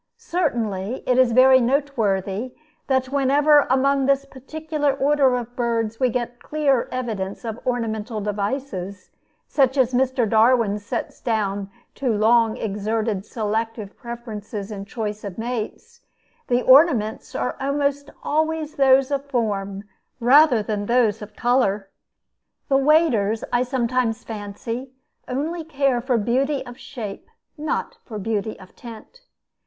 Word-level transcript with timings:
Certainly, 0.17 1.03
it 1.05 1.19
is 1.19 1.31
very 1.31 1.61
noteworthy 1.61 2.55
that 2.87 3.09
whenever 3.09 3.67
among 3.69 4.07
this 4.07 4.25
particular 4.25 4.91
order 4.93 5.35
of 5.35 5.55
birds 5.55 5.99
we 5.99 6.09
get 6.09 6.41
clear 6.41 6.89
evidence 6.91 7.45
of 7.45 7.59
ornamental 7.67 8.19
devices, 8.19 9.11
such 9.47 9.77
as 9.77 9.93
Mr. 9.93 10.27
Darwin 10.27 10.79
sets 10.79 11.21
down 11.21 11.69
to 11.93 12.11
long 12.17 12.57
exerted 12.57 13.27
selective 13.27 13.95
preferences 13.95 14.71
in 14.71 14.79
the 14.79 14.85
choice 14.89 15.23
of 15.23 15.37
mates, 15.37 16.01
the 16.47 16.63
ornaments 16.63 17.35
are 17.35 17.55
almost 17.59 18.09
always 18.23 18.73
those 18.77 19.11
of 19.11 19.25
form 19.25 19.83
rather 20.19 20.63
than 20.63 20.87
those 20.87 21.21
of 21.21 21.35
color. 21.35 21.89
The 22.69 22.75
waders, 22.77 23.43
I 23.53 23.61
sometimes 23.61 24.23
fancy, 24.23 24.93
only 25.27 25.63
care 25.63 26.01
for 26.01 26.17
beauty 26.17 26.65
of 26.65 26.79
shape, 26.79 27.27
not 27.55 27.99
for 28.03 28.17
beauty 28.17 28.59
of 28.59 28.75
tint. 28.75 29.21